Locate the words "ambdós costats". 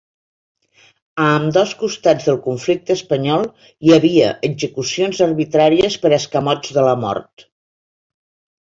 1.33-2.25